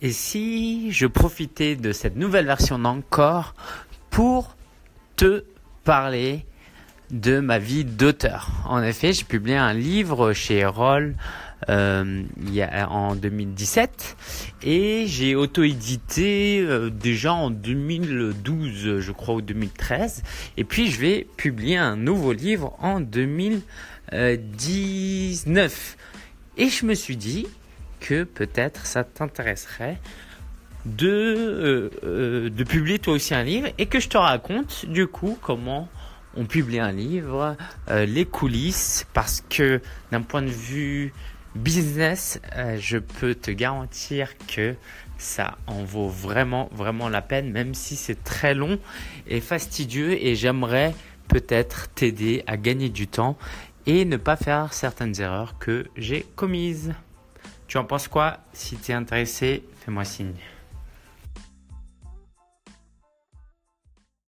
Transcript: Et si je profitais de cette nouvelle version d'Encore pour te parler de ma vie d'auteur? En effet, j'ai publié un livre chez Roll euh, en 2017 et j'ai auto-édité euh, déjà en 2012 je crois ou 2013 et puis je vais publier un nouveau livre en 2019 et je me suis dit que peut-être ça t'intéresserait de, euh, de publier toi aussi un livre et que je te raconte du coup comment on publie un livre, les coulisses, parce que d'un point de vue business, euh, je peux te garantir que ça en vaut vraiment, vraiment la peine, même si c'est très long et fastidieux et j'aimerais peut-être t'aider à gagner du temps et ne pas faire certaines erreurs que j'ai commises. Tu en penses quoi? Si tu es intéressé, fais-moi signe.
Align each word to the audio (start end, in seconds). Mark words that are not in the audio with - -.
Et 0.00 0.12
si 0.12 0.92
je 0.92 1.06
profitais 1.06 1.74
de 1.74 1.90
cette 1.90 2.14
nouvelle 2.14 2.46
version 2.46 2.78
d'Encore 2.78 3.56
pour 4.10 4.54
te 5.16 5.42
parler 5.82 6.46
de 7.10 7.40
ma 7.40 7.58
vie 7.58 7.84
d'auteur? 7.84 8.48
En 8.66 8.80
effet, 8.80 9.12
j'ai 9.12 9.24
publié 9.24 9.56
un 9.56 9.74
livre 9.74 10.32
chez 10.34 10.64
Roll 10.64 11.16
euh, 11.68 12.22
en 12.88 13.16
2017 13.16 14.16
et 14.62 15.06
j'ai 15.08 15.34
auto-édité 15.34 16.60
euh, 16.60 16.90
déjà 16.90 17.32
en 17.32 17.50
2012 17.50 19.00
je 19.00 19.10
crois 19.10 19.34
ou 19.34 19.40
2013 19.40 20.22
et 20.56 20.62
puis 20.62 20.88
je 20.88 21.00
vais 21.00 21.26
publier 21.36 21.76
un 21.76 21.96
nouveau 21.96 22.32
livre 22.32 22.76
en 22.78 23.00
2019 23.00 25.96
et 26.58 26.68
je 26.68 26.86
me 26.86 26.94
suis 26.94 27.16
dit 27.16 27.48
que 28.00 28.24
peut-être 28.24 28.86
ça 28.86 29.04
t'intéresserait 29.04 29.98
de, 30.84 31.90
euh, 32.04 32.50
de 32.50 32.64
publier 32.64 32.98
toi 32.98 33.14
aussi 33.14 33.34
un 33.34 33.42
livre 33.42 33.68
et 33.78 33.86
que 33.86 34.00
je 34.00 34.08
te 34.08 34.16
raconte 34.16 34.86
du 34.86 35.06
coup 35.06 35.38
comment 35.40 35.88
on 36.36 36.44
publie 36.44 36.78
un 36.78 36.92
livre, 36.92 37.56
les 37.88 38.24
coulisses, 38.24 39.06
parce 39.12 39.42
que 39.48 39.80
d'un 40.12 40.22
point 40.22 40.42
de 40.42 40.50
vue 40.50 41.12
business, 41.54 42.40
euh, 42.56 42.76
je 42.80 42.98
peux 42.98 43.34
te 43.34 43.50
garantir 43.50 44.36
que 44.46 44.74
ça 45.18 45.58
en 45.66 45.84
vaut 45.84 46.08
vraiment, 46.08 46.68
vraiment 46.72 47.08
la 47.08 47.22
peine, 47.22 47.50
même 47.50 47.74
si 47.74 47.96
c'est 47.96 48.22
très 48.22 48.54
long 48.54 48.78
et 49.26 49.40
fastidieux 49.40 50.12
et 50.24 50.34
j'aimerais 50.36 50.94
peut-être 51.26 51.88
t'aider 51.94 52.44
à 52.46 52.56
gagner 52.56 52.88
du 52.88 53.08
temps 53.08 53.36
et 53.86 54.04
ne 54.04 54.16
pas 54.16 54.36
faire 54.36 54.72
certaines 54.72 55.20
erreurs 55.20 55.58
que 55.58 55.86
j'ai 55.96 56.24
commises. 56.36 56.94
Tu 57.68 57.76
en 57.76 57.84
penses 57.84 58.08
quoi? 58.08 58.38
Si 58.54 58.76
tu 58.78 58.92
es 58.92 58.94
intéressé, 58.94 59.62
fais-moi 59.84 60.04
signe. 60.04 60.34